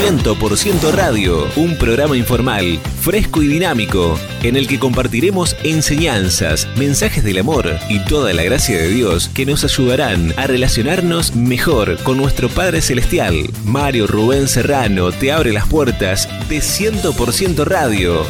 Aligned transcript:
100% 0.00 0.92
Radio, 0.92 1.46
un 1.56 1.76
programa 1.76 2.16
informal, 2.16 2.78
fresco 3.02 3.42
y 3.42 3.48
dinámico, 3.48 4.18
en 4.42 4.56
el 4.56 4.66
que 4.66 4.78
compartiremos 4.78 5.54
enseñanzas, 5.62 6.66
mensajes 6.78 7.22
del 7.22 7.36
amor 7.36 7.66
y 7.90 8.02
toda 8.06 8.32
la 8.32 8.42
gracia 8.42 8.78
de 8.78 8.88
Dios 8.88 9.28
que 9.28 9.44
nos 9.44 9.62
ayudarán 9.62 10.32
a 10.38 10.46
relacionarnos 10.46 11.36
mejor 11.36 12.02
con 12.02 12.16
nuestro 12.16 12.48
Padre 12.48 12.80
Celestial. 12.80 13.34
Mario 13.66 14.06
Rubén 14.06 14.48
Serrano 14.48 15.12
te 15.12 15.32
abre 15.32 15.52
las 15.52 15.68
puertas 15.68 16.26
de 16.48 16.60
100% 16.60 17.66
Radio. 17.66 18.24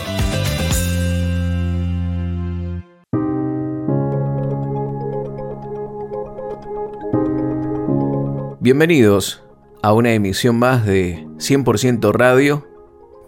Bienvenidos 8.59 9.41
a 9.83 9.93
una 9.93 10.13
emisión 10.13 10.59
más 10.59 10.85
de 10.85 11.27
100% 11.37 12.13
Radio. 12.13 12.67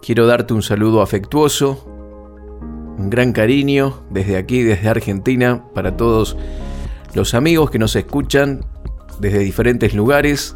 Quiero 0.01 0.27
darte 0.27 0.53
un 0.53 0.61
saludo 0.61 1.01
afectuoso, 1.01 1.85
un 2.97 3.09
gran 3.09 3.31
cariño 3.31 4.03
desde 4.09 4.37
aquí, 4.37 4.61
desde 4.61 4.89
Argentina, 4.89 5.63
para 5.73 5.97
todos 5.97 6.37
los 7.13 7.33
amigos 7.33 7.71
que 7.71 7.79
nos 7.79 7.95
escuchan 7.95 8.65
desde 9.19 9.39
diferentes 9.39 9.93
lugares. 9.93 10.55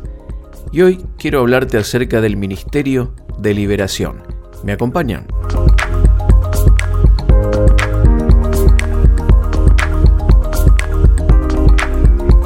Y 0.71 0.81
hoy 0.81 1.05
quiero 1.17 1.39
hablarte 1.39 1.77
acerca 1.77 2.21
del 2.21 2.37
Ministerio 2.37 3.13
de 3.39 3.53
Liberación. 3.53 4.23
¿Me 4.63 4.73
acompañan? 4.73 5.27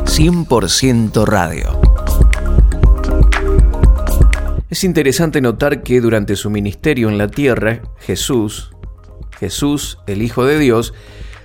...100% 0.06 1.26
Radio. 1.26 1.91
Es 4.72 4.86
interesante 4.86 5.42
notar 5.42 5.84
que 5.84 6.00
durante 6.00 6.38
su 6.38 6.50
ministerio 6.50 7.10
en 7.10 7.18
la 7.18 7.28
tierra, 7.28 7.82
Jesús, 8.00 8.72
Jesús, 9.38 10.00
el 10.08 10.22
Hijo 10.22 10.46
de 10.46 10.58
Dios, 10.60 10.94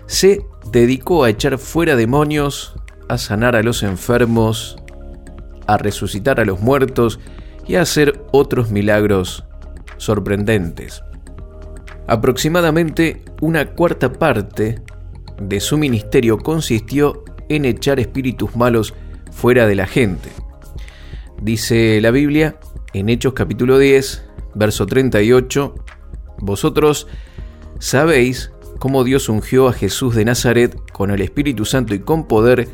se 0.07 0.47
dedicó 0.71 1.25
a 1.25 1.31
echar 1.31 1.59
fuera 1.59 1.97
demonios, 1.97 2.77
a 3.09 3.19
sanar 3.19 3.57
a 3.57 3.65
los 3.65 3.83
enfermos, 3.83 4.77
a 5.67 5.77
resucitar 5.77 6.39
a 6.39 6.45
los 6.45 6.61
muertos 6.61 7.19
y 7.67 7.75
a 7.75 7.83
hacer 7.83 8.23
otros 8.31 8.71
milagros 8.71 9.45
sorprendentes. 9.97 11.03
Aproximadamente 12.07 13.25
una 13.41 13.73
cuarta 13.73 14.13
parte 14.13 14.83
de 15.43 15.59
su 15.59 15.79
ministerio 15.79 16.39
consistió 16.39 17.25
en 17.49 17.65
echar 17.65 17.99
espíritus 17.99 18.55
malos 18.55 18.95
fuera 19.33 19.67
de 19.67 19.75
la 19.75 19.89
gente. 19.89 20.29
Dice 21.43 22.01
la 22.01 22.13
Biblia 22.13 22.57
en 22.99 23.11
Hechos 23.11 23.35
capítulo 23.35 23.79
10, 23.79 24.25
verso 24.55 24.87
38, 24.87 25.75
Vosotros 26.39 27.07
sabéis 27.79 28.53
cómo 28.79 29.05
Dios 29.05 29.29
ungió 29.29 29.69
a 29.69 29.75
Jesús 29.75 30.15
de 30.15 30.25
Nazaret 30.25 30.75
con 30.93 31.11
el 31.11 31.21
Espíritu 31.21 31.67
Santo 31.67 31.95
y 31.95 31.99
con 31.99 32.27
poder, 32.27 32.69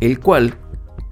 el 0.00 0.20
cual 0.20 0.58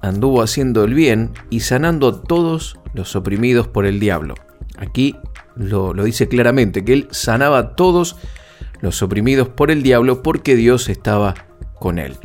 anduvo 0.02 0.42
haciendo 0.42 0.84
el 0.84 0.92
bien 0.92 1.32
y 1.48 1.60
sanando 1.60 2.08
a 2.08 2.22
todos 2.22 2.78
los 2.92 3.16
oprimidos 3.16 3.66
por 3.66 3.86
el 3.86 3.98
diablo. 3.98 4.34
Aquí 4.76 5.16
lo, 5.56 5.94
lo 5.94 6.04
dice 6.04 6.28
claramente, 6.28 6.84
que 6.84 6.92
él 6.92 7.08
sanaba 7.12 7.58
a 7.58 7.76
todos 7.76 8.16
los 8.82 9.02
oprimidos 9.02 9.48
por 9.48 9.70
el 9.70 9.82
diablo 9.82 10.22
porque 10.22 10.54
Dios 10.54 10.90
estaba 10.90 11.34
con 11.78 11.98
él. 11.98 12.18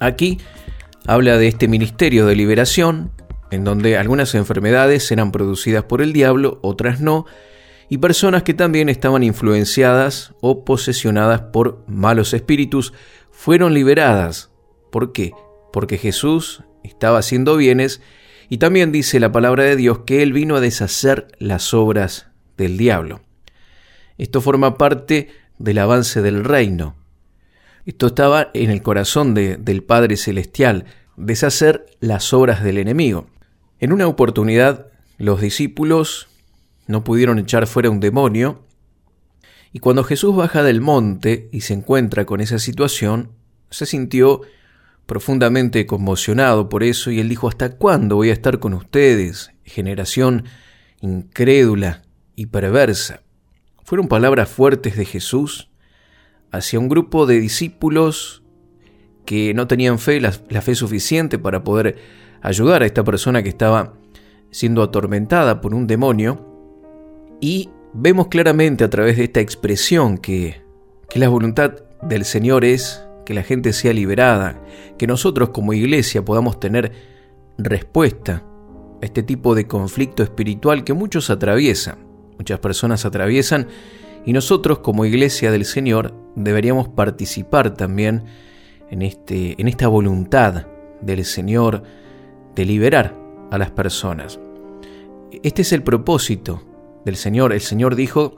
Aquí 0.00 0.38
habla 1.06 1.36
de 1.36 1.48
este 1.48 1.68
ministerio 1.68 2.24
de 2.24 2.36
liberación, 2.36 3.12
en 3.50 3.64
donde 3.64 3.96
algunas 3.96 4.34
enfermedades 4.34 5.10
eran 5.10 5.32
producidas 5.32 5.84
por 5.84 6.02
el 6.02 6.12
diablo, 6.12 6.58
otras 6.62 7.00
no, 7.00 7.26
y 7.88 7.98
personas 7.98 8.42
que 8.42 8.54
también 8.54 8.88
estaban 8.88 9.22
influenciadas 9.22 10.34
o 10.40 10.64
posesionadas 10.64 11.40
por 11.40 11.84
malos 11.86 12.34
espíritus 12.34 12.92
fueron 13.30 13.72
liberadas. 13.72 14.50
¿Por 14.90 15.12
qué? 15.12 15.32
Porque 15.72 15.96
Jesús 15.96 16.62
estaba 16.82 17.18
haciendo 17.18 17.56
bienes 17.56 18.02
y 18.50 18.58
también 18.58 18.92
dice 18.92 19.20
la 19.20 19.32
palabra 19.32 19.64
de 19.64 19.76
Dios 19.76 20.00
que 20.00 20.22
Él 20.22 20.32
vino 20.32 20.56
a 20.56 20.60
deshacer 20.60 21.28
las 21.38 21.72
obras 21.72 22.26
del 22.56 22.76
diablo. 22.76 23.20
Esto 24.18 24.40
forma 24.40 24.76
parte 24.76 25.28
del 25.58 25.78
avance 25.78 26.22
del 26.22 26.44
reino. 26.44 26.96
Esto 27.86 28.08
estaba 28.08 28.50
en 28.52 28.70
el 28.70 28.82
corazón 28.82 29.32
del 29.32 29.82
Padre 29.82 30.16
Celestial, 30.16 30.84
deshacer 31.16 31.86
las 32.00 32.32
obras 32.34 32.62
del 32.62 32.78
enemigo. 32.78 33.28
En 33.80 33.92
una 33.92 34.06
oportunidad, 34.06 34.86
los 35.18 35.40
discípulos 35.40 36.28
no 36.86 37.04
pudieron 37.04 37.38
echar 37.38 37.66
fuera 37.66 37.90
un 37.90 38.00
demonio, 38.00 38.64
y 39.72 39.78
cuando 39.80 40.02
Jesús 40.02 40.34
baja 40.34 40.62
del 40.62 40.80
monte 40.80 41.48
y 41.52 41.60
se 41.60 41.74
encuentra 41.74 42.24
con 42.24 42.40
esa 42.40 42.58
situación, 42.58 43.32
se 43.70 43.86
sintió 43.86 44.40
profundamente 45.06 45.86
conmocionado 45.86 46.68
por 46.68 46.82
eso 46.82 47.10
y 47.10 47.20
él 47.20 47.28
dijo, 47.28 47.48
¿hasta 47.48 47.76
cuándo 47.76 48.16
voy 48.16 48.30
a 48.30 48.32
estar 48.32 48.58
con 48.58 48.74
ustedes, 48.74 49.52
generación 49.64 50.44
incrédula 51.00 52.02
y 52.34 52.46
perversa? 52.46 53.22
Fueron 53.84 54.08
palabras 54.08 54.48
fuertes 54.48 54.96
de 54.96 55.04
Jesús 55.04 55.70
hacia 56.50 56.78
un 56.78 56.88
grupo 56.88 57.26
de 57.26 57.40
discípulos 57.40 58.42
que 59.24 59.54
no 59.54 59.66
tenían 59.66 59.98
fe, 59.98 60.20
la, 60.20 60.34
la 60.48 60.62
fe 60.62 60.74
suficiente 60.74 61.38
para 61.38 61.62
poder 61.62 61.96
ayudar 62.42 62.82
a 62.82 62.86
esta 62.86 63.04
persona 63.04 63.42
que 63.42 63.48
estaba 63.48 63.94
siendo 64.50 64.82
atormentada 64.82 65.60
por 65.60 65.74
un 65.74 65.86
demonio. 65.86 66.44
Y 67.40 67.70
vemos 67.92 68.28
claramente 68.28 68.84
a 68.84 68.90
través 68.90 69.16
de 69.16 69.24
esta 69.24 69.40
expresión 69.40 70.18
que, 70.18 70.62
que 71.08 71.18
la 71.18 71.28
voluntad 71.28 71.74
del 72.02 72.24
Señor 72.24 72.64
es 72.64 73.04
que 73.24 73.34
la 73.34 73.42
gente 73.42 73.72
sea 73.72 73.92
liberada, 73.92 74.60
que 74.96 75.06
nosotros 75.06 75.50
como 75.50 75.74
iglesia 75.74 76.24
podamos 76.24 76.58
tener 76.58 76.92
respuesta 77.58 78.44
a 79.02 79.04
este 79.04 79.22
tipo 79.22 79.54
de 79.54 79.66
conflicto 79.66 80.22
espiritual 80.22 80.84
que 80.84 80.94
muchos 80.94 81.28
atraviesan, 81.28 81.98
muchas 82.38 82.58
personas 82.60 83.04
atraviesan, 83.04 83.68
y 84.24 84.32
nosotros 84.32 84.78
como 84.78 85.04
iglesia 85.04 85.50
del 85.50 85.64
Señor 85.64 86.14
deberíamos 86.36 86.88
participar 86.88 87.74
también 87.74 88.24
en, 88.90 89.02
este, 89.02 89.60
en 89.60 89.68
esta 89.68 89.88
voluntad 89.88 90.66
del 91.00 91.24
Señor 91.24 91.82
de 92.58 92.64
liberar 92.64 93.14
a 93.52 93.56
las 93.56 93.70
personas. 93.70 94.40
Este 95.44 95.62
es 95.62 95.72
el 95.72 95.84
propósito 95.84 96.60
del 97.04 97.14
Señor. 97.14 97.52
El 97.52 97.60
Señor 97.60 97.94
dijo 97.94 98.36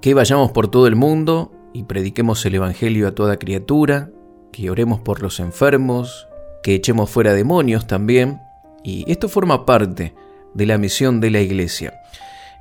que 0.00 0.14
vayamos 0.14 0.50
por 0.50 0.68
todo 0.68 0.88
el 0.88 0.96
mundo 0.96 1.52
y 1.72 1.84
prediquemos 1.84 2.44
el 2.44 2.56
Evangelio 2.56 3.06
a 3.06 3.14
toda 3.14 3.38
criatura, 3.38 4.10
que 4.50 4.68
oremos 4.68 5.00
por 5.00 5.22
los 5.22 5.38
enfermos, 5.38 6.26
que 6.64 6.74
echemos 6.74 7.08
fuera 7.08 7.34
demonios 7.34 7.86
también. 7.86 8.40
Y 8.82 9.08
esto 9.08 9.28
forma 9.28 9.64
parte 9.64 10.12
de 10.52 10.66
la 10.66 10.76
misión 10.76 11.20
de 11.20 11.30
la 11.30 11.40
iglesia. 11.40 11.94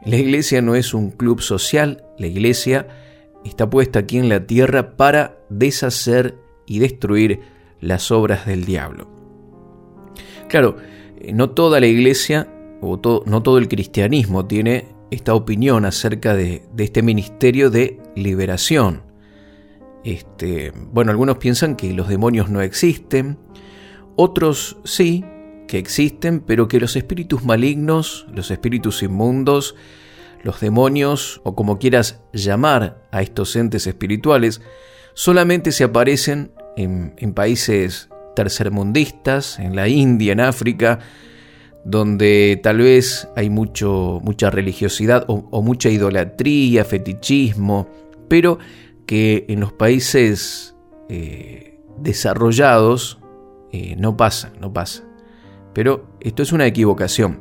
La 0.06 0.18
iglesia 0.18 0.62
no 0.62 0.76
es 0.76 0.94
un 0.94 1.10
club 1.10 1.42
social, 1.42 2.04
la 2.20 2.28
iglesia 2.28 2.88
está 3.44 3.68
puesta 3.72 4.00
aquí 4.00 4.20
en 4.20 4.30
la 4.30 4.46
tierra 4.46 4.96
para 4.98 5.40
deshacer 5.50 6.38
y 6.68 6.78
destruir 6.78 7.40
las 7.80 8.12
obras 8.12 8.46
del 8.46 8.66
diablo. 8.66 9.21
Claro, 10.52 10.76
eh, 11.22 11.32
no 11.32 11.52
toda 11.52 11.80
la 11.80 11.88
iglesia 11.88 12.46
o 12.82 13.00
no 13.26 13.42
todo 13.42 13.58
el 13.58 13.70
cristianismo 13.70 14.46
tiene 14.48 14.86
esta 15.10 15.34
opinión 15.34 15.86
acerca 15.86 16.36
de, 16.36 16.64
este 16.78 17.02
ministerio 17.02 17.70
de 17.70 18.02
liberación. 18.18 19.02
Este, 20.04 20.74
bueno, 20.92 21.12
algunos 21.12 21.38
piensan 21.38 21.78
que 21.78 21.94
los 21.94 22.10
demonios 22.10 22.50
no 22.50 22.60
existen, 22.60 23.40
otros 24.18 24.78
sí, 24.84 25.24
que 25.70 25.78
existen, 25.78 26.42
pero 26.42 26.68
que 26.68 26.82
los 26.82 26.98
espíritus 26.98 27.46
malignos, 27.46 28.28
los 28.34 28.52
espíritus 28.52 29.04
inmundos, 29.04 29.76
los 30.44 30.60
demonios, 30.60 31.40
o 31.46 31.56
como 31.56 31.80
quieras 31.80 32.24
llamar 32.34 33.08
a 33.14 33.22
estos 33.22 33.56
entes 33.56 33.88
espirituales, 33.88 34.60
solamente 35.14 35.72
se 35.72 35.86
aparecen 35.86 36.52
en, 36.76 37.14
en 37.20 37.34
países 37.34 38.11
tercermundistas, 38.36 39.60
en 39.60 39.76
la 39.76 39.88
India, 39.88 40.34
en 40.34 40.40
África, 40.40 41.00
donde 41.84 42.60
tal 42.62 42.78
vez 42.78 43.28
hay 43.36 43.50
mucho, 43.50 44.20
mucha 44.24 44.50
religiosidad 44.50 45.26
o, 45.28 45.62
mucha 45.62 45.90
idolatría, 45.90 46.86
fetichismo, 46.86 47.88
pero 48.28 48.60
que 49.06 49.46
en 49.50 49.60
los 49.60 49.74
países 49.74 50.76
eh, 51.10 51.80
desarrollados 51.98 53.20
eh, 53.72 53.96
no 53.98 54.16
pasa, 54.16 54.54
no 54.60 54.72
pasa. 54.72 55.04
Pero 55.74 56.06
esto 56.20 56.44
es 56.44 56.52
una 56.52 56.66
equivocación. 56.66 57.40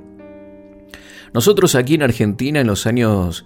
Nosotros 1.32 1.75
aquí 1.75 1.94
en 1.94 2.02
Argentina 2.02 2.60
en 2.60 2.66
los 2.66 2.86
años 2.86 3.44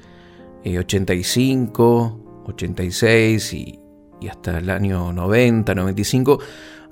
85, 0.65 2.21
eh, 2.47 2.51
86 2.51 3.53
y, 3.53 3.79
y 4.21 4.29
hasta 4.29 4.59
el 4.59 4.71
año 4.71 5.13
90, 5.13 5.75
95, 5.75 6.39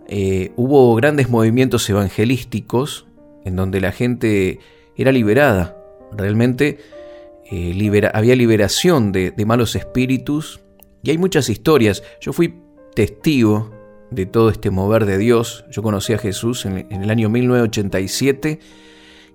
eh, 0.09 0.53
hubo 0.57 0.95
grandes 0.95 1.29
movimientos 1.29 1.89
evangelísticos 1.89 3.07
en 3.45 3.57
donde 3.57 3.81
la 3.81 3.93
gente 3.93 4.61
era 4.97 5.13
liberada. 5.13 5.77
Realmente 6.13 6.79
eh, 7.51 8.11
había 8.13 8.37
liberación 8.37 9.13
de, 9.13 9.33
malos 9.47 9.75
espíritus 9.77 10.61
y 11.03 11.11
hay 11.11 11.19
muchas 11.19 11.49
historias. 11.49 12.03
Yo 12.21 12.33
fui 12.33 12.55
testigo 12.95 13.71
de 14.11 14.27
todo 14.27 14.51
este 14.51 14.71
mover 14.71 15.07
de 15.07 15.19
Dios. 15.19 15.65
Yo 15.71 15.83
conocí 15.83 16.13
a 16.13 16.19
Jesús 16.19 16.67
en, 16.67 16.87
en 16.91 17.03
el 17.03 17.11
año 17.11 17.29
1987 17.29 18.59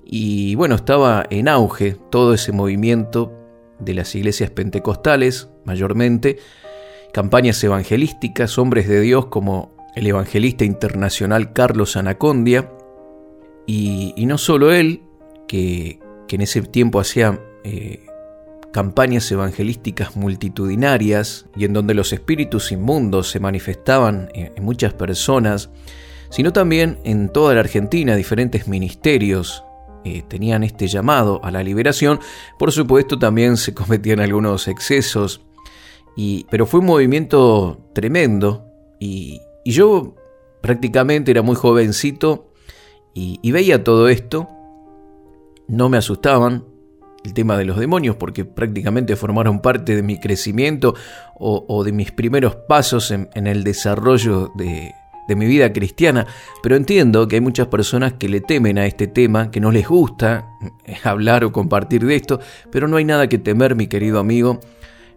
y 0.05 0.55
bueno, 0.55 0.75
estaba 0.75 1.25
en 1.29 1.47
auge 1.47 1.97
todo 2.11 2.33
ese 2.33 2.51
movimiento 2.51 3.33
de 3.79 3.93
las 3.93 4.15
iglesias 4.15 4.49
pentecostales, 4.49 5.49
mayormente, 5.65 6.37
campañas 7.13 7.63
evangelísticas, 7.63 8.57
hombres 8.57 8.87
de 8.87 9.01
Dios 9.01 9.27
como 9.27 9.76
el 9.97 10.05
evangelista 10.05 10.63
internacional 10.63 11.53
Carlos 11.53 11.97
Anacondia, 11.97 12.71
y, 13.65 14.13
no 14.27 14.37
solo 14.37 14.71
él, 14.71 15.01
que, 15.47 15.99
en 16.29 16.41
ese 16.41 16.61
tiempo 16.61 16.99
hacía 16.99 17.41
eh, 17.63 18.05
campañas 18.71 19.29
evangelísticas 19.31 20.15
multitudinarias 20.15 21.47
y 21.55 21.65
en 21.65 21.73
donde 21.73 21.95
los 21.95 22.13
espíritus 22.13 22.71
inmundos 22.71 23.31
se 23.31 23.39
manifestaban 23.39 24.29
en 24.33 24.63
muchas 24.63 24.93
personas, 24.93 25.71
sino 26.29 26.53
también 26.53 26.99
en 27.03 27.29
toda 27.29 27.55
la 27.55 27.61
Argentina 27.61 28.15
diferentes 28.15 28.67
ministerios 28.67 29.63
eh, 30.03 30.23
tenían 30.27 30.63
este 30.63 30.87
llamado 30.87 31.41
a 31.43 31.49
la 31.49 31.63
liberación. 31.63 32.19
Por 32.59 32.71
supuesto 32.71 33.17
también 33.17 33.57
se 33.57 33.73
cometían 33.73 34.19
algunos 34.19 34.67
excesos, 34.67 35.41
pero 36.51 36.67
fue 36.67 36.81
un 36.81 36.85
movimiento 36.85 37.89
tremendo 37.93 38.65
y, 38.99 39.41
yo 39.71 40.15
prácticamente 40.61 41.31
era 41.31 41.41
muy 41.41 41.55
jovencito 41.55 42.51
y, 43.13 43.51
veía 43.51 43.83
todo 43.83 44.09
esto. 44.09 44.47
No 45.67 45.89
me 45.89 45.97
asustaban, 45.97 46.65
el 47.23 47.33
tema 47.33 47.57
de 47.57 47.65
los 47.65 47.77
demonios 47.77 48.15
porque 48.15 48.45
prácticamente 48.45 49.15
formaron 49.15 49.59
parte 49.59 49.95
de 49.95 50.03
mi 50.03 50.19
crecimiento 50.19 50.95
o, 51.35 51.83
de 51.83 51.91
mis 51.91 52.11
primeros 52.11 52.55
pasos 52.55 53.11
en, 53.11 53.29
el 53.47 53.63
desarrollo 53.63 54.51
de, 54.55 54.93
de 55.27 55.35
mi 55.35 55.45
vida 55.45 55.73
cristiana, 55.73 56.25
pero 56.63 56.75
entiendo 56.75 57.27
que 57.27 57.35
hay 57.35 57.41
muchas 57.41 57.67
personas 57.67 58.13
que 58.13 58.29
le 58.29 58.39
temen 58.39 58.77
a 58.77 58.85
este 58.85 59.07
tema, 59.07 59.51
que 59.51 59.59
no 59.59 59.71
les 59.71 59.87
gusta 59.87 60.47
hablar 61.03 61.43
o 61.43 61.51
compartir 61.51 62.05
de 62.05 62.15
esto, 62.15 62.39
pero 62.71 62.87
no 62.87 62.97
hay 62.97 63.05
nada 63.05 63.27
que 63.27 63.37
temer, 63.37 63.75
mi 63.75 63.87
querido 63.87 64.19
amigo. 64.19 64.59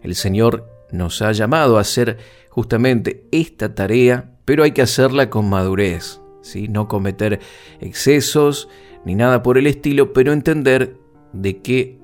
El 0.02 0.14
Señor 0.14 0.68
nos 0.90 1.22
ha 1.22 1.32
llamado 1.32 1.78
a 1.78 1.82
hacer 1.82 2.18
justamente 2.48 3.26
esta 3.30 3.74
tarea, 3.74 4.32
pero 4.50 4.64
hay 4.64 4.72
que 4.72 4.82
hacerla 4.82 5.30
con 5.30 5.48
madurez, 5.48 6.20
¿sí? 6.42 6.66
no 6.66 6.88
cometer 6.88 7.38
excesos 7.78 8.68
ni 9.04 9.14
nada 9.14 9.44
por 9.44 9.58
el 9.58 9.68
estilo, 9.68 10.12
pero 10.12 10.32
entender 10.32 10.96
de 11.32 11.58
que 11.62 12.00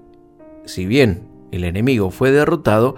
si 0.64 0.86
bien 0.86 1.26
el 1.50 1.64
enemigo 1.64 2.12
fue 2.12 2.30
derrotado, 2.30 2.94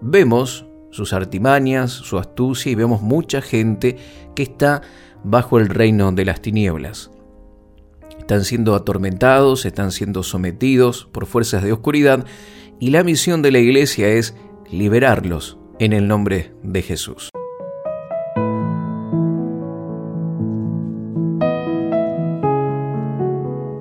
vemos 0.00 0.66
sus 0.92 1.12
artimañas, 1.14 1.90
su 1.90 2.16
astucia 2.16 2.70
y 2.70 2.76
vemos 2.76 3.02
mucha 3.02 3.42
gente 3.42 3.96
que 4.36 4.44
está 4.44 4.82
bajo 5.24 5.58
el 5.58 5.68
reino 5.68 6.12
de 6.12 6.24
las 6.24 6.40
tinieblas. 6.40 7.10
Están 8.20 8.44
siendo 8.44 8.76
atormentados, 8.76 9.66
están 9.66 9.90
siendo 9.90 10.22
sometidos 10.22 11.08
por 11.10 11.26
fuerzas 11.26 11.64
de 11.64 11.72
oscuridad 11.72 12.24
y 12.78 12.90
la 12.90 13.02
misión 13.02 13.42
de 13.42 13.50
la 13.50 13.58
iglesia 13.58 14.10
es 14.10 14.36
liberarlos 14.70 15.58
en 15.80 15.92
el 15.92 16.06
nombre 16.06 16.52
de 16.62 16.82
Jesús. 16.82 17.32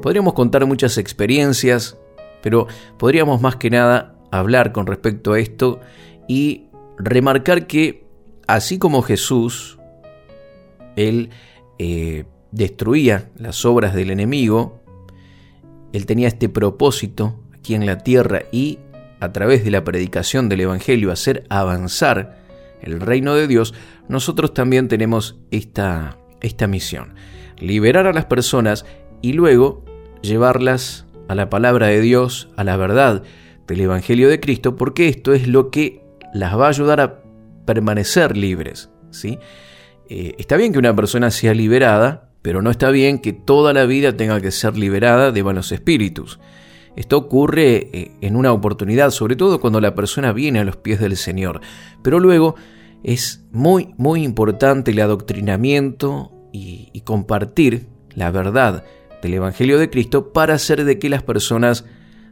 Podríamos 0.01 0.33
contar 0.33 0.65
muchas 0.65 0.97
experiencias, 0.97 1.97
pero 2.41 2.67
podríamos 2.97 3.41
más 3.41 3.55
que 3.55 3.69
nada 3.69 4.15
hablar 4.31 4.71
con 4.71 4.87
respecto 4.87 5.33
a 5.33 5.39
esto 5.39 5.79
y 6.27 6.67
remarcar 6.97 7.67
que 7.67 8.05
así 8.47 8.79
como 8.79 9.01
Jesús, 9.01 9.77
él 10.95 11.29
eh, 11.79 12.25
destruía 12.51 13.29
las 13.37 13.65
obras 13.65 13.93
del 13.93 14.11
enemigo, 14.11 14.81
él 15.93 16.05
tenía 16.05 16.27
este 16.27 16.49
propósito 16.49 17.39
aquí 17.53 17.75
en 17.75 17.85
la 17.85 17.99
tierra 17.99 18.43
y 18.51 18.79
a 19.19 19.31
través 19.31 19.63
de 19.63 19.71
la 19.71 19.83
predicación 19.83 20.49
del 20.49 20.61
Evangelio 20.61 21.11
hacer 21.11 21.45
avanzar 21.49 22.41
el 22.81 22.99
reino 22.99 23.35
de 23.35 23.47
Dios, 23.47 23.73
nosotros 24.07 24.53
también 24.53 24.87
tenemos 24.87 25.37
esta, 25.51 26.17
esta 26.41 26.65
misión, 26.65 27.13
liberar 27.59 28.07
a 28.07 28.13
las 28.13 28.25
personas 28.25 28.85
y 29.21 29.33
luego 29.33 29.85
llevarlas 30.21 31.05
a 31.27 31.35
la 31.35 31.49
palabra 31.49 31.87
de 31.87 32.01
Dios, 32.01 32.49
a 32.57 32.63
la 32.63 32.77
verdad 32.77 33.23
del 33.67 33.81
Evangelio 33.81 34.29
de 34.29 34.39
Cristo, 34.39 34.75
porque 34.75 35.07
esto 35.07 35.33
es 35.33 35.47
lo 35.47 35.69
que 35.69 36.03
las 36.33 36.57
va 36.57 36.65
a 36.65 36.69
ayudar 36.69 37.01
a 37.01 37.21
permanecer 37.65 38.35
libres. 38.35 38.89
¿sí? 39.11 39.39
Eh, 40.09 40.35
está 40.37 40.57
bien 40.57 40.73
que 40.73 40.79
una 40.79 40.95
persona 40.95 41.31
sea 41.31 41.53
liberada, 41.53 42.29
pero 42.41 42.61
no 42.61 42.71
está 42.71 42.89
bien 42.89 43.19
que 43.19 43.33
toda 43.33 43.73
la 43.73 43.85
vida 43.85 44.17
tenga 44.17 44.41
que 44.41 44.51
ser 44.51 44.77
liberada 44.77 45.31
de 45.31 45.43
malos 45.43 45.71
espíritus. 45.71 46.39
Esto 46.95 47.17
ocurre 47.17 47.89
eh, 47.93 48.11
en 48.19 48.35
una 48.35 48.51
oportunidad, 48.51 49.11
sobre 49.11 49.35
todo 49.35 49.61
cuando 49.61 49.79
la 49.79 49.95
persona 49.95 50.33
viene 50.33 50.59
a 50.59 50.65
los 50.65 50.75
pies 50.75 50.99
del 50.99 51.15
Señor. 51.15 51.61
Pero 52.01 52.19
luego 52.19 52.55
es 53.03 53.45
muy, 53.51 53.93
muy 53.97 54.23
importante 54.23 54.91
el 54.91 54.99
adoctrinamiento 54.99 56.31
y, 56.51 56.89
y 56.91 57.01
compartir 57.01 57.87
la 58.13 58.31
verdad 58.31 58.83
del 59.21 59.35
Evangelio 59.35 59.79
de 59.79 59.89
Cristo 59.89 60.33
para 60.33 60.55
hacer 60.55 60.83
de 60.83 60.99
que 60.99 61.09
las 61.09 61.23
personas 61.23 61.85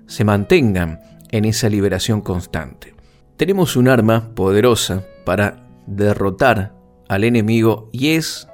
se 0.07 0.23
mantengan 0.23 0.99
en 1.31 1.45
esa 1.45 1.69
liberación 1.69 2.21
constante. 2.21 2.95
Tenemos 3.37 3.75
un 3.75 3.87
arma 3.87 4.33
poderosa 4.35 5.05
para 5.25 5.67
derrotar 5.85 6.73
al 7.07 7.23
enemigo 7.23 7.89
y 7.91 8.09
es 8.09 8.47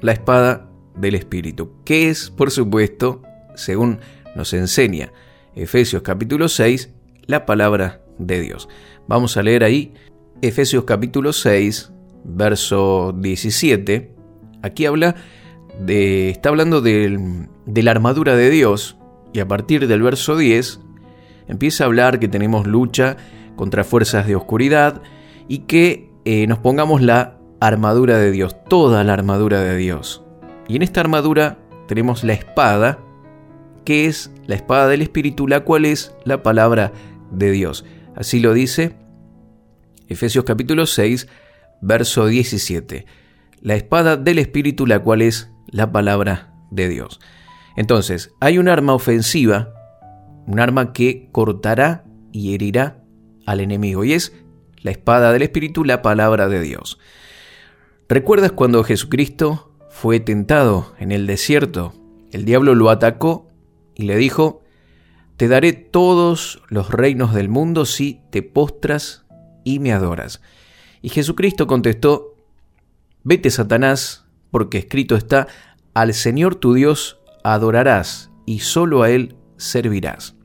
la 0.00 0.12
espada 0.12 0.68
del 0.96 1.14
Espíritu, 1.14 1.82
que 1.84 2.08
es, 2.08 2.30
por 2.30 2.50
supuesto, 2.50 3.22
según 3.54 4.00
nos 4.34 4.52
enseña 4.52 5.12
Efesios 5.54 6.02
capítulo 6.02 6.48
6, 6.48 6.90
la 7.26 7.44
palabra 7.44 8.00
de 8.18 8.40
Dios. 8.40 8.68
Vamos 9.06 9.36
a 9.36 9.42
leer 9.42 9.64
ahí 9.64 9.92
Efesios 10.40 10.84
capítulo 10.84 11.32
6, 11.32 11.90
verso 12.24 13.12
17. 13.16 14.14
Aquí 14.62 14.86
habla 14.86 15.16
está 15.86 16.48
hablando 16.48 16.80
de, 16.80 17.46
de 17.66 17.82
la 17.82 17.90
armadura 17.90 18.36
de 18.36 18.50
Dios 18.50 18.96
y 19.32 19.40
a 19.40 19.48
partir 19.48 19.86
del 19.86 20.02
verso 20.02 20.36
10 20.36 20.80
empieza 21.48 21.84
a 21.84 21.86
hablar 21.86 22.18
que 22.18 22.28
tenemos 22.28 22.66
lucha 22.66 23.16
contra 23.56 23.84
fuerzas 23.84 24.26
de 24.26 24.36
oscuridad 24.36 25.02
y 25.48 25.60
que 25.60 26.10
eh, 26.24 26.46
nos 26.46 26.58
pongamos 26.58 27.02
la 27.02 27.38
armadura 27.60 28.18
de 28.18 28.30
Dios, 28.30 28.56
toda 28.68 29.02
la 29.04 29.14
armadura 29.14 29.60
de 29.60 29.76
Dios. 29.76 30.22
Y 30.68 30.76
en 30.76 30.82
esta 30.82 31.00
armadura 31.00 31.58
tenemos 31.86 32.22
la 32.22 32.34
espada, 32.34 32.98
que 33.84 34.06
es 34.06 34.30
la 34.46 34.54
espada 34.54 34.88
del 34.88 35.02
Espíritu, 35.02 35.48
la 35.48 35.60
cual 35.60 35.84
es 35.84 36.14
la 36.24 36.42
palabra 36.42 36.92
de 37.30 37.50
Dios. 37.50 37.84
Así 38.14 38.40
lo 38.40 38.52
dice 38.52 38.94
Efesios 40.08 40.44
capítulo 40.44 40.86
6, 40.86 41.28
verso 41.80 42.26
17. 42.26 43.06
La 43.60 43.74
espada 43.74 44.16
del 44.16 44.38
Espíritu, 44.38 44.86
la 44.86 45.00
cual 45.00 45.22
es 45.22 45.50
la 45.70 45.92
palabra 45.92 46.52
de 46.70 46.88
Dios. 46.88 47.20
Entonces, 47.76 48.34
hay 48.40 48.58
un 48.58 48.68
arma 48.68 48.94
ofensiva, 48.94 49.72
un 50.46 50.60
arma 50.60 50.92
que 50.92 51.28
cortará 51.32 52.04
y 52.32 52.54
herirá 52.54 53.02
al 53.46 53.60
enemigo 53.60 54.04
y 54.04 54.12
es 54.12 54.34
la 54.82 54.90
espada 54.90 55.32
del 55.32 55.42
Espíritu, 55.42 55.84
la 55.84 56.02
palabra 56.02 56.48
de 56.48 56.60
Dios. 56.60 56.98
¿Recuerdas 58.08 58.52
cuando 58.52 58.84
Jesucristo 58.84 59.74
fue 59.90 60.20
tentado 60.20 60.94
en 60.98 61.12
el 61.12 61.26
desierto? 61.26 61.94
El 62.32 62.44
diablo 62.44 62.74
lo 62.74 62.90
atacó 62.90 63.50
y 63.94 64.04
le 64.04 64.16
dijo, 64.16 64.62
Te 65.36 65.48
daré 65.48 65.72
todos 65.72 66.62
los 66.68 66.90
reinos 66.90 67.34
del 67.34 67.48
mundo 67.48 67.84
si 67.84 68.22
te 68.30 68.42
postras 68.42 69.26
y 69.64 69.78
me 69.78 69.92
adoras. 69.92 70.40
Y 71.02 71.10
Jesucristo 71.10 71.66
contestó, 71.66 72.34
Vete, 73.24 73.50
Satanás, 73.50 74.27
porque 74.50 74.78
escrito 74.78 75.16
está, 75.16 75.48
al 75.94 76.14
Señor 76.14 76.54
tu 76.54 76.74
Dios 76.74 77.18
adorarás 77.44 78.30
y 78.46 78.60
solo 78.60 79.02
a 79.02 79.10
Él 79.10 79.36
servirás. 79.56 80.36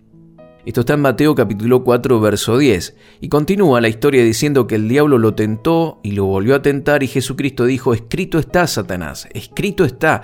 Esto 0.65 0.81
está 0.81 0.93
en 0.93 1.01
Mateo 1.01 1.35
capítulo 1.35 1.83
4, 1.83 2.21
verso 2.21 2.57
10. 2.57 2.95
Y 3.19 3.27
continúa 3.27 3.81
la 3.81 3.89
historia 3.89 4.23
diciendo 4.23 4.65
que 4.65 4.75
el 4.75 4.87
diablo 4.87 5.17
lo 5.17 5.35
tentó 5.35 5.99
y 6.03 6.11
lo 6.11 6.25
volvió 6.25 6.55
a 6.55 6.61
tentar 6.61 7.03
y 7.03 7.07
Jesucristo 7.07 7.65
dijo, 7.65 7.93
escrito 7.93 8.39
está, 8.39 8.65
Satanás, 8.67 9.27
escrito 9.33 9.83
está. 9.83 10.21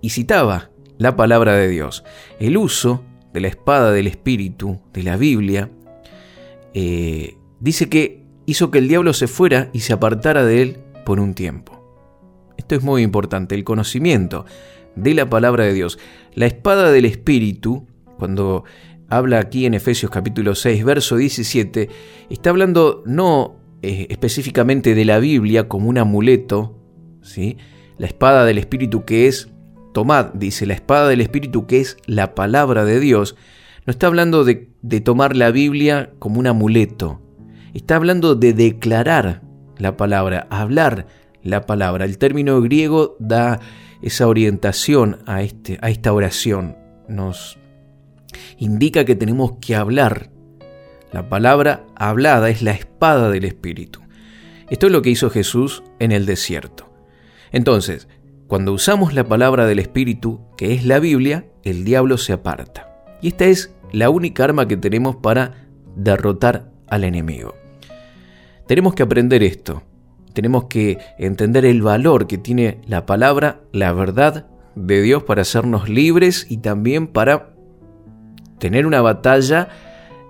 Y 0.00 0.10
citaba 0.10 0.70
la 0.98 1.14
palabra 1.14 1.54
de 1.54 1.68
Dios. 1.68 2.02
El 2.40 2.56
uso 2.56 3.04
de 3.32 3.40
la 3.40 3.48
espada 3.48 3.92
del 3.92 4.08
Espíritu, 4.08 4.80
de 4.92 5.04
la 5.04 5.16
Biblia, 5.16 5.70
eh, 6.74 7.36
dice 7.60 7.88
que 7.88 8.24
hizo 8.44 8.72
que 8.72 8.78
el 8.78 8.88
diablo 8.88 9.12
se 9.12 9.28
fuera 9.28 9.70
y 9.72 9.80
se 9.80 9.92
apartara 9.92 10.44
de 10.44 10.62
él 10.62 10.78
por 11.04 11.20
un 11.20 11.34
tiempo. 11.34 11.75
Esto 12.66 12.74
es 12.74 12.82
muy 12.82 13.02
importante, 13.02 13.54
el 13.54 13.62
conocimiento 13.62 14.44
de 14.96 15.14
la 15.14 15.30
palabra 15.30 15.62
de 15.62 15.72
Dios. 15.72 16.00
La 16.34 16.46
espada 16.46 16.90
del 16.90 17.04
Espíritu 17.04 17.86
cuando 18.18 18.64
habla 19.08 19.38
aquí 19.38 19.66
en 19.66 19.74
Efesios 19.74 20.10
capítulo 20.10 20.56
6, 20.56 20.84
verso 20.84 21.14
17, 21.14 21.88
está 22.28 22.50
hablando 22.50 23.04
no 23.06 23.54
eh, 23.82 24.08
específicamente 24.10 24.96
de 24.96 25.04
la 25.04 25.20
Biblia 25.20 25.68
como 25.68 25.88
un 25.88 25.96
amuleto, 25.96 26.76
¿sí? 27.22 27.56
la 27.98 28.08
espada 28.08 28.44
del 28.44 28.58
Espíritu 28.58 29.04
que 29.04 29.28
es, 29.28 29.48
tomad, 29.94 30.32
dice, 30.34 30.66
la 30.66 30.74
espada 30.74 31.06
del 31.06 31.20
Espíritu 31.20 31.68
que 31.68 31.78
es 31.78 31.96
la 32.06 32.34
palabra 32.34 32.84
de 32.84 32.98
Dios, 32.98 33.36
no 33.86 33.92
está 33.92 34.08
hablando 34.08 34.42
de, 34.42 34.70
de 34.82 35.00
tomar 35.00 35.36
la 35.36 35.52
Biblia 35.52 36.10
como 36.18 36.40
un 36.40 36.48
amuleto, 36.48 37.22
está 37.74 37.94
hablando 37.94 38.34
de 38.34 38.54
declarar 38.54 39.42
la 39.78 39.96
palabra, 39.96 40.48
hablar 40.50 41.06
la 41.46 41.66
palabra. 41.66 42.04
El 42.04 42.18
término 42.18 42.60
griego 42.60 43.16
da 43.18 43.60
esa 44.02 44.26
orientación 44.28 45.18
a, 45.26 45.42
este, 45.42 45.78
a 45.82 45.90
esta 45.90 46.12
oración. 46.12 46.76
Nos 47.08 47.58
indica 48.58 49.04
que 49.04 49.16
tenemos 49.16 49.52
que 49.60 49.76
hablar. 49.76 50.30
La 51.12 51.28
palabra 51.28 51.84
hablada 51.94 52.50
es 52.50 52.62
la 52.62 52.72
espada 52.72 53.30
del 53.30 53.44
Espíritu. 53.44 54.00
Esto 54.68 54.86
es 54.86 54.92
lo 54.92 55.02
que 55.02 55.10
hizo 55.10 55.30
Jesús 55.30 55.82
en 55.98 56.12
el 56.12 56.26
desierto. 56.26 56.92
Entonces, 57.52 58.08
cuando 58.48 58.72
usamos 58.72 59.14
la 59.14 59.24
palabra 59.24 59.66
del 59.66 59.78
Espíritu, 59.78 60.40
que 60.56 60.74
es 60.74 60.84
la 60.84 60.98
Biblia, 60.98 61.46
el 61.62 61.84
diablo 61.84 62.18
se 62.18 62.32
aparta. 62.32 63.04
Y 63.22 63.28
esta 63.28 63.46
es 63.46 63.74
la 63.92 64.10
única 64.10 64.44
arma 64.44 64.68
que 64.68 64.76
tenemos 64.76 65.16
para 65.16 65.66
derrotar 65.94 66.70
al 66.88 67.04
enemigo. 67.04 67.54
Tenemos 68.66 68.94
que 68.94 69.02
aprender 69.02 69.42
esto. 69.42 69.82
Tenemos 70.36 70.64
que 70.64 70.98
entender 71.16 71.64
el 71.64 71.80
valor 71.80 72.26
que 72.26 72.36
tiene 72.36 72.82
la 72.86 73.06
palabra, 73.06 73.62
la 73.72 73.94
verdad 73.94 74.46
de 74.74 75.00
Dios 75.00 75.22
para 75.22 75.40
hacernos 75.40 75.88
libres 75.88 76.44
y 76.50 76.58
también 76.58 77.06
para 77.06 77.54
tener 78.58 78.84
una 78.84 79.00
batalla 79.00 79.70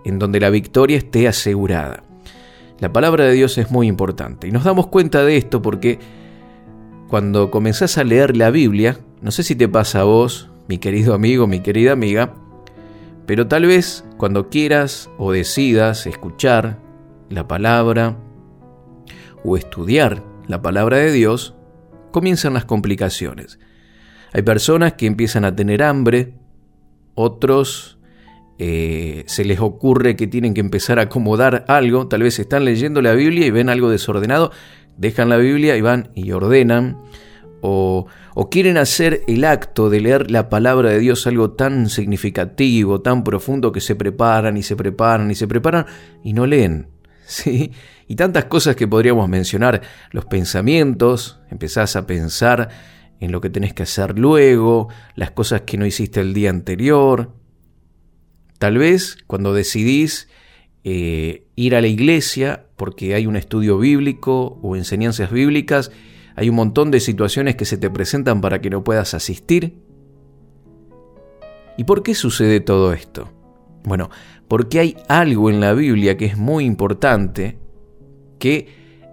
en 0.05 0.21
donde 0.21 0.39
la 0.39 0.51
victoria 0.51 0.97
esté 0.97 1.27
asegurada. 1.27 2.05
La 2.79 2.93
palabra 2.93 3.25
de 3.25 3.33
Dios 3.33 3.59
es 3.59 3.73
muy 3.73 3.89
importante 3.89 4.47
y 4.47 4.53
nos 4.53 4.63
damos 4.63 4.87
cuenta 4.87 5.25
de 5.25 5.39
esto 5.39 5.61
porque 5.61 5.99
cuando 7.09 7.51
comenzás 7.51 7.99
a 7.99 8.05
leer 8.05 8.37
la 8.37 8.51
Biblia, 8.51 9.01
no 9.23 9.33
sé 9.33 9.43
si 9.43 9.57
te 9.57 9.67
pasa 9.67 10.03
a 10.03 10.05
vos, 10.05 10.51
mi 10.69 10.79
querido 10.79 11.15
amigo, 11.15 11.49
mi 11.49 11.59
querida 11.59 11.91
amiga, 11.91 12.33
pero 13.27 13.49
tal 13.49 13.67
vez 13.67 14.05
cuando 14.19 14.51
quieras 14.51 15.11
o 15.19 15.33
decidas 15.33 16.07
escuchar 16.07 16.79
la 17.29 17.49
palabra 17.49 18.19
o 19.47 19.57
estudiar 19.57 20.25
la 20.49 20.61
palabra 20.61 20.99
de 20.99 21.13
Dios, 21.13 21.55
comienzan 22.11 22.55
las 22.55 22.65
complicaciones. 22.65 23.59
Hay 24.33 24.43
personas 24.43 24.95
que 24.95 25.07
empiezan 25.07 25.45
a 25.45 25.55
tener 25.55 25.83
hambre, 25.83 26.35
otros 27.15 27.99
eh, 28.59 29.25
se 29.27 29.45
les 29.45 29.61
ocurre 29.61 30.17
que 30.17 30.27
tienen 30.27 30.53
que 30.53 30.61
empezar 30.61 30.99
a 30.99 31.03
acomodar 31.03 31.65
algo, 31.69 32.09
tal 32.09 32.23
vez 32.23 32.39
están 32.39 32.65
leyendo 32.65 33.03
la 33.03 33.13
Biblia 33.13 33.47
y 33.47 33.51
ven 33.51 33.69
algo 33.69 33.91
desordenado, 33.91 34.51
dejan 34.97 35.29
la 35.29 35.37
Biblia 35.37 35.77
y 35.77 35.81
van 35.81 36.11
y 36.15 36.33
ordenan, 36.33 36.99
o, 37.63 38.07
o 38.35 38.51
quieren 38.51 38.77
hacer 38.77 39.23
el 39.29 39.45
acto 39.45 39.91
de 39.91 40.01
leer 40.01 40.31
la 40.31 40.49
palabra 40.49 40.91
de 40.91 40.99
Dios 40.99 41.27
algo 41.27 41.53
tan 41.53 41.89
significativo, 41.89 43.01
tan 43.01 43.25
profundo 43.25 43.73
que 43.73 43.81
se 43.81 43.95
preparan 43.95 44.57
y 44.57 44.63
se 44.63 44.77
preparan 44.77 45.31
y 45.31 45.35
se 45.35 45.49
preparan 45.49 45.87
y 46.23 46.33
no 46.33 46.47
leen. 46.47 46.89
¿sí? 47.27 47.73
Y 48.09 48.17
tantas 48.17 48.45
cosas 48.45 48.77
que 48.77 48.87
podríamos 48.87 49.29
mencionar, 49.29 49.83
los 50.13 50.27
pensamientos, 50.27 51.41
empezás 51.51 51.97
a 51.97 52.07
pensar 52.07 52.69
en 53.21 53.33
lo 53.33 53.41
que 53.41 53.51
tenés 53.51 53.75
que 53.75 53.83
hacer 53.83 54.19
luego, 54.19 54.89
las 55.15 55.33
cosas 55.33 55.63
que 55.63 55.77
no 55.77 55.87
hiciste 55.87 56.21
el 56.21 56.35
día 56.35 56.51
anterior. 56.51 57.33
Tal 58.59 58.79
vez 58.79 59.19
cuando 59.27 59.53
decidís 59.53 60.29
eh, 60.85 61.49
ir 61.57 61.75
a 61.75 61.81
la 61.81 61.89
iglesia 61.89 62.67
porque 62.77 63.15
hay 63.15 63.27
un 63.27 63.37
estudio 63.37 63.79
bíblico 63.79 64.61
o 64.63 64.77
enseñanzas 64.77 65.33
bíblicas, 65.33 65.91
hay 66.37 66.51
un 66.51 66.57
montón 66.57 66.91
de 66.91 67.01
situaciones 67.01 67.57
que 67.57 67.65
se 67.65 67.79
te 67.79 67.91
presentan 67.91 68.41
para 68.41 68.61
que 68.61 68.71
no 68.71 68.85
puedas 68.85 69.15
asistir. 69.15 69.79
¿Y 71.77 71.85
por 71.85 72.03
qué 72.03 72.15
sucede 72.15 72.61
todo 72.61 72.93
esto? 72.93 73.33
Bueno, 73.85 74.11
porque 74.49 74.79
hay 74.79 74.97
algo 75.09 75.51
en 75.51 75.61
la 75.61 75.73
Biblia 75.73 76.17
que 76.17 76.27
es 76.27 76.37
muy 76.37 76.65
importante, 76.65 77.59
que 78.39 78.69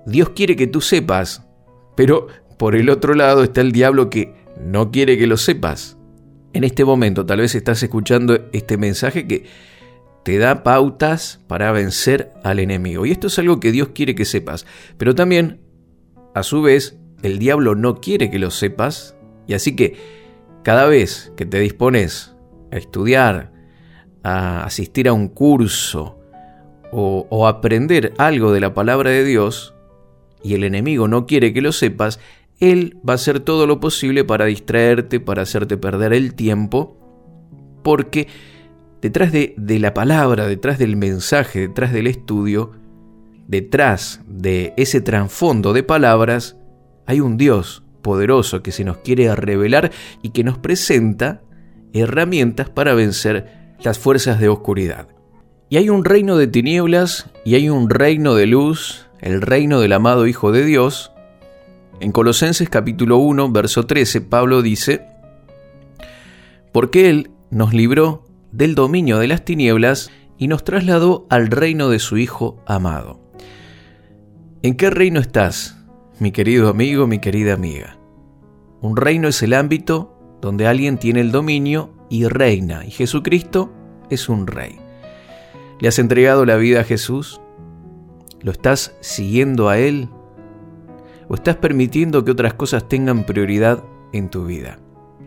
Dios 0.05 0.29
quiere 0.29 0.55
que 0.55 0.67
tú 0.67 0.81
sepas, 0.81 1.47
pero 1.95 2.27
por 2.57 2.75
el 2.75 2.89
otro 2.89 3.13
lado 3.13 3.43
está 3.43 3.61
el 3.61 3.71
diablo 3.71 4.09
que 4.09 4.33
no 4.59 4.91
quiere 4.91 5.17
que 5.17 5.27
lo 5.27 5.37
sepas. 5.37 5.97
En 6.53 6.63
este 6.63 6.85
momento 6.85 7.25
tal 7.25 7.39
vez 7.39 7.55
estás 7.55 7.81
escuchando 7.81 8.49
este 8.51 8.77
mensaje 8.77 9.27
que 9.27 9.45
te 10.23 10.37
da 10.37 10.63
pautas 10.63 11.41
para 11.47 11.71
vencer 11.71 12.31
al 12.43 12.59
enemigo. 12.59 13.05
Y 13.05 13.11
esto 13.11 13.27
es 13.27 13.37
algo 13.39 13.59
que 13.59 13.71
Dios 13.71 13.89
quiere 13.89 14.15
que 14.15 14.25
sepas. 14.25 14.65
Pero 14.97 15.15
también, 15.15 15.59
a 16.33 16.43
su 16.43 16.61
vez, 16.61 16.97
el 17.23 17.39
diablo 17.39 17.75
no 17.75 17.99
quiere 17.99 18.31
que 18.31 18.39
lo 18.39 18.51
sepas. 18.51 19.15
Y 19.47 19.53
así 19.53 19.75
que 19.75 19.95
cada 20.63 20.85
vez 20.85 21.33
que 21.35 21.45
te 21.45 21.59
dispones 21.59 22.35
a 22.71 22.77
estudiar, 22.77 23.51
a 24.23 24.63
asistir 24.63 25.09
a 25.09 25.13
un 25.13 25.27
curso 25.27 26.22
o, 26.93 27.47
aprender 27.47 28.13
algo 28.17 28.51
de 28.51 28.59
la 28.59 28.73
palabra 28.73 29.09
de 29.09 29.23
Dios 29.23 29.73
y 30.43 30.53
el 30.53 30.63
enemigo 30.63 31.07
no 31.07 31.25
quiere 31.25 31.53
que 31.53 31.61
lo 31.61 31.71
sepas, 31.71 32.19
él 32.59 32.97
va 33.07 33.13
a 33.13 33.15
hacer 33.15 33.39
todo 33.39 33.67
lo 33.67 33.79
posible 33.79 34.23
para 34.23 34.45
distraerte, 34.45 35.19
para 35.19 35.41
hacerte 35.41 35.77
perder 35.77 36.13
el 36.13 36.35
tiempo, 36.35 36.97
porque 37.83 38.27
detrás 39.01 39.31
de, 39.31 39.53
de, 39.57 39.79
la 39.79 39.93
palabra, 39.93 40.47
detrás 40.47 40.79
del 40.79 40.95
mensaje, 40.95 41.61
detrás 41.67 41.93
del 41.93 42.07
estudio, 42.07 42.71
detrás 43.47 44.21
de 44.27 44.73
ese 44.77 45.01
trasfondo 45.01 45.73
de 45.73 45.83
palabras, 45.83 46.57
hay 47.05 47.19
un 47.19 47.37
Dios 47.37 47.83
poderoso 48.01 48.61
que 48.61 48.71
se 48.71 48.83
nos 48.83 48.97
quiere 48.97 49.33
revelar 49.35 49.91
y 50.21 50.29
que 50.29 50.43
nos 50.43 50.57
presenta 50.57 51.41
herramientas 51.93 52.69
para 52.69 52.93
vencer 52.93 53.75
las 53.83 53.99
fuerzas 53.99 54.39
de 54.39 54.49
oscuridad. 54.49 55.12
Y 55.73 55.77
hay 55.77 55.89
un 55.89 56.05
reino 56.05 56.37
de 56.37 56.45
tinieblas 56.45 57.31
y 57.43 57.55
hay 57.55 57.67
un 57.67 57.89
reino 57.89 58.35
de 58.35 58.45
luz, 58.45 59.07
el 59.21 59.41
reino 59.41 59.79
del 59.79 59.93
amado 59.93 60.27
Hijo 60.27 60.51
de 60.51 60.63
Dios. 60.63 61.11
En 61.99 62.11
Colosenses 62.11 62.69
capítulo 62.69 63.17
1, 63.17 63.51
verso 63.51 63.87
13, 63.87 64.21
Pablo 64.21 64.61
dice, 64.61 65.07
porque 66.71 67.09
Él 67.09 67.31
nos 67.49 67.73
libró 67.73 68.23
del 68.51 68.75
dominio 68.75 69.17
de 69.17 69.27
las 69.27 69.45
tinieblas 69.45 70.11
y 70.37 70.47
nos 70.47 70.63
trasladó 70.63 71.25
al 71.31 71.47
reino 71.47 71.89
de 71.89 71.97
su 71.97 72.19
Hijo 72.19 72.61
amado. 72.67 73.19
¿En 74.61 74.77
qué 74.77 74.91
reino 74.91 75.19
estás, 75.19 75.75
mi 76.19 76.31
querido 76.31 76.69
amigo, 76.69 77.07
mi 77.07 77.17
querida 77.17 77.55
amiga? 77.55 77.97
Un 78.79 78.95
reino 78.95 79.27
es 79.27 79.41
el 79.41 79.53
ámbito 79.53 80.37
donde 80.39 80.67
alguien 80.67 80.99
tiene 80.99 81.21
el 81.21 81.31
dominio 81.31 81.95
y 82.11 82.27
reina, 82.27 82.85
y 82.85 82.91
Jesucristo 82.91 83.73
es 84.11 84.29
un 84.29 84.45
rey. 84.45 84.82
¿Le 85.79 85.87
has 85.87 85.99
entregado 85.99 86.45
la 86.45 86.55
vida 86.55 86.81
a 86.81 86.83
Jesús? 86.83 87.41
¿Lo 88.41 88.51
estás 88.51 88.95
siguiendo 89.01 89.69
a 89.69 89.77
Él? 89.77 90.09
¿O 91.27 91.35
estás 91.35 91.55
permitiendo 91.57 92.23
que 92.23 92.31
otras 92.31 92.53
cosas 92.53 92.87
tengan 92.87 93.25
prioridad 93.25 93.83
en 94.11 94.29
tu 94.29 94.45
vida? 94.45 94.79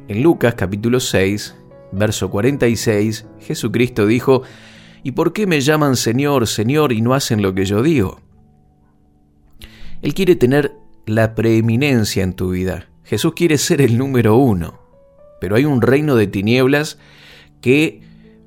En 0.08 0.22
Lucas 0.22 0.54
capítulo 0.54 1.00
6, 1.00 1.56
verso 1.92 2.30
46, 2.30 3.26
Jesucristo 3.40 4.06
dijo, 4.06 4.42
¿Y 5.02 5.12
por 5.12 5.32
qué 5.32 5.46
me 5.46 5.60
llaman 5.60 5.96
Señor, 5.96 6.46
Señor 6.46 6.92
y 6.92 7.00
no 7.00 7.14
hacen 7.14 7.42
lo 7.42 7.54
que 7.54 7.64
yo 7.64 7.82
digo? 7.82 8.20
Él 10.02 10.14
quiere 10.14 10.36
tener 10.36 10.74
la 11.06 11.34
preeminencia 11.34 12.22
en 12.22 12.34
tu 12.34 12.50
vida. 12.50 12.88
Jesús 13.04 13.34
quiere 13.34 13.56
ser 13.58 13.80
el 13.80 13.98
número 13.98 14.36
uno 14.36 14.86
pero 15.40 15.56
hay 15.56 15.64
un 15.64 15.82
reino 15.82 16.16
de 16.16 16.26
tinieblas 16.26 16.98
que 17.60 18.00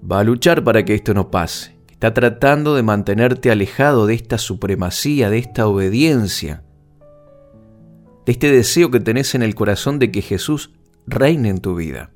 va 0.10 0.20
a 0.20 0.24
luchar 0.24 0.64
para 0.64 0.84
que 0.86 0.96
esto 0.96 1.14
no 1.14 1.32
pase. 1.32 1.76
Está 2.00 2.14
tratando 2.14 2.76
de 2.76 2.82
mantenerte 2.82 3.52
alejado 3.52 4.08
de 4.08 4.14
esta 4.14 4.38
supremacía, 4.38 5.30
de 5.30 5.38
esta 5.38 5.68
obediencia, 5.68 6.64
de 8.26 8.32
este 8.32 8.50
deseo 8.50 8.90
que 8.90 9.02
tenés 9.02 9.36
en 9.36 9.44
el 9.44 9.54
corazón 9.54 10.00
de 10.00 10.10
que 10.10 10.22
Jesús 10.22 10.72
reine 11.08 11.50
en 11.50 11.60
tu 11.60 11.76
vida. 11.76 12.12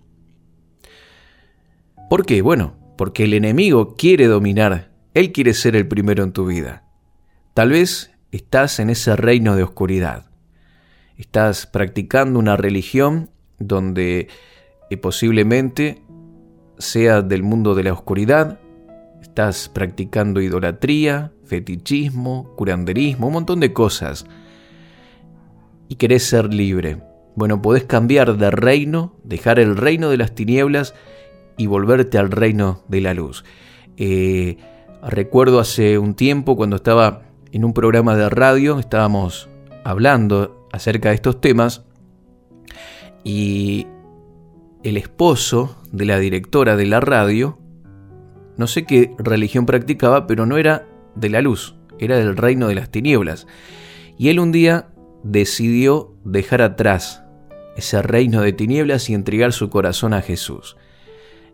¿Por 2.10 2.25
qué? 2.25 2.42
Bueno, 2.42 2.78
porque 2.98 3.25
el 3.25 3.34
enemigo 3.34 3.96
quiere 3.98 4.28
dominar, 4.28 4.94
él 5.13 5.34
quiere 5.34 5.54
ser 5.54 5.75
el 5.75 5.86
primero 5.86 6.24
en 6.24 6.32
tu 6.32 6.46
vida. 6.46 6.86
Tal 7.54 7.72
vez 7.72 8.13
estás 8.32 8.80
en 8.80 8.90
ese 8.90 9.18
reino 9.18 9.58
de 9.58 9.63
oscuridad. 9.63 10.28
Estás 11.18 11.68
practicando 11.68 12.40
una 12.40 12.56
religión 12.56 13.32
donde 13.60 14.30
y 14.90 14.96
posiblemente 14.96 16.04
sea 16.78 17.22
del 17.22 17.44
mundo 17.44 17.75
de 17.75 17.84
la 17.84 17.92
oscuridad, 17.92 18.62
estás 19.24 19.70
practicando 19.70 20.42
idolatría, 20.42 21.32
fetichismo, 21.46 22.53
curanderismo, 22.56 23.27
un 23.27 23.34
montón 23.34 23.60
de 23.60 23.74
cosas, 23.74 24.25
y 25.88 25.96
querés 25.96 26.24
ser 26.24 26.53
libre. 26.53 27.01
Bueno, 27.36 27.62
podés 27.62 27.86
cambiar 27.86 28.38
de 28.38 28.51
reino, 28.51 29.15
dejar 29.24 29.60
el 29.60 29.75
reino 29.75 30.10
de 30.10 30.18
las 30.18 30.36
tinieblas 30.36 30.94
y 31.58 31.68
volverte 31.68 32.18
al 32.18 32.32
reino 32.32 32.84
de 32.88 33.01
la 33.01 33.13
luz. 33.13 33.44
Eh, 33.98 34.58
recuerdo 35.01 35.60
hace 35.60 35.98
un 35.98 36.15
tiempo 36.15 36.56
cuando 36.56 36.75
estaba 36.75 37.24
en 37.51 37.65
un 37.65 37.74
programa 37.74 38.15
de 38.15 38.30
radio, 38.30 38.80
estábamos 38.80 39.50
hablando 39.84 40.68
acerca 40.72 41.10
de 41.10 41.15
estos 41.15 41.39
temas 41.39 41.84
y 43.24 43.88
el 44.84 44.98
esposo 44.98 45.77
de 45.92 46.06
la 46.06 46.20
directora 46.20 46.75
de 46.75 46.86
la 46.86 47.00
radio, 47.00 47.58
no 48.58 48.68
sé 48.68 48.86
qué 48.86 49.14
religión 49.18 49.66
practicaba, 49.66 50.28
pero 50.28 50.46
no 50.46 50.58
era 50.58 50.88
de 51.16 51.30
la 51.30 51.42
luz, 51.42 51.76
era 52.00 52.18
del 52.18 52.36
reino 52.38 52.68
de 52.68 52.76
las 52.76 52.90
tinieblas. 52.90 53.48
Y 54.18 54.30
él 54.30 54.40
un 54.40 54.52
día 54.52 54.90
decidió 55.24 56.14
dejar 56.24 56.62
atrás 56.62 57.24
ese 57.76 58.02
reino 58.02 58.42
de 58.42 58.54
tinieblas 58.54 59.10
y 59.10 59.14
entregar 59.14 59.54
su 59.54 59.70
corazón 59.70 60.14
a 60.14 60.22
Jesús. 60.22 60.78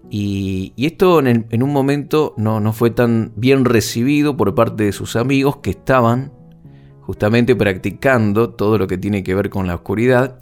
Y, 0.09 0.73
esto 0.77 1.19
en, 1.19 1.63
un 1.63 1.73
momento 1.73 2.33
no, 2.37 2.59
no 2.59 2.73
fue 2.73 2.89
tan 2.89 3.31
bien 3.35 3.65
recibido 3.65 4.37
por 4.37 4.55
parte 4.55 4.83
de 4.83 4.91
sus 4.91 5.15
amigos 5.15 5.57
que 5.57 5.71
estaban 5.71 6.33
justamente 7.01 7.55
practicando 7.55 8.51
todo 8.51 8.77
lo 8.77 8.87
que 8.87 8.97
tiene 8.97 9.23
que 9.23 9.35
ver 9.35 9.49
con 9.49 9.67
la 9.67 9.75
oscuridad. 9.75 10.39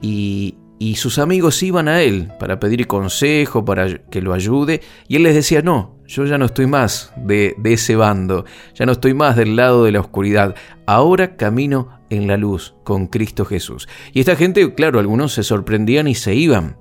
Y, 0.00 0.56
y 0.82 0.96
sus 0.96 1.20
amigos 1.20 1.62
iban 1.62 1.86
a 1.86 2.02
él 2.02 2.32
para 2.40 2.58
pedir 2.58 2.88
consejo, 2.88 3.64
para 3.64 3.98
que 4.10 4.20
lo 4.20 4.32
ayude, 4.32 4.80
y 5.06 5.14
él 5.14 5.22
les 5.22 5.36
decía, 5.36 5.62
no, 5.62 5.94
yo 6.08 6.24
ya 6.24 6.38
no 6.38 6.46
estoy 6.46 6.66
más 6.66 7.12
de, 7.16 7.54
de, 7.56 7.74
ese 7.74 7.94
bando, 7.94 8.46
ya 8.74 8.84
no 8.84 8.90
estoy 8.90 9.14
más 9.14 9.36
del 9.36 9.54
lado 9.54 9.84
de 9.84 9.92
la 9.92 10.00
oscuridad, 10.00 10.56
ahora 10.84 11.36
camino 11.36 12.00
en 12.10 12.26
la 12.26 12.36
luz 12.36 12.74
con 12.82 13.06
Cristo 13.06 13.44
Jesús. 13.44 13.88
Y 14.12 14.18
esta 14.18 14.34
gente, 14.34 14.74
claro, 14.74 14.98
algunos 14.98 15.32
se 15.34 15.44
sorprendían 15.44 16.08
y 16.08 16.16
se 16.16 16.34
iban, 16.34 16.76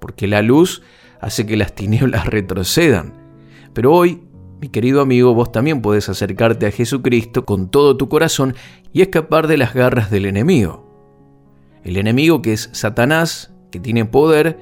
porque 0.00 0.26
la 0.26 0.42
luz 0.42 0.82
hace 1.20 1.46
que 1.46 1.56
las 1.56 1.74
tinieblas 1.76 2.26
retrocedan. 2.26 3.14
Pero 3.72 3.92
hoy, 3.92 4.24
mi 4.60 4.68
querido 4.68 5.00
amigo, 5.00 5.32
vos 5.32 5.52
también 5.52 5.80
puedes 5.80 6.08
acercarte 6.08 6.66
a 6.66 6.72
Jesucristo 6.72 7.44
con 7.44 7.70
todo 7.70 7.96
tu 7.96 8.08
corazón 8.08 8.56
y 8.92 9.02
escapar 9.02 9.46
de 9.46 9.58
las 9.58 9.74
garras 9.74 10.10
del 10.10 10.26
enemigo 10.26 10.93
el 11.84 11.96
enemigo 11.96 12.42
que 12.42 12.52
es 12.52 12.70
Satanás, 12.72 13.52
que 13.70 13.78
tiene 13.78 14.04
poder, 14.04 14.58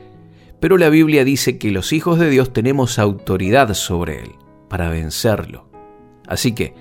pero 0.60 0.76
la 0.76 0.88
Biblia 0.90 1.24
dice 1.24 1.58
que 1.58 1.70
los 1.70 1.92
hijos 1.92 2.18
de 2.18 2.30
Dios 2.30 2.52
tenemos 2.52 2.98
autoridad 2.98 3.74
sobre 3.74 4.22
él 4.22 4.32
para 4.68 4.88
vencerlo. 4.88 5.68
Así 6.26 6.52
que 6.52 6.74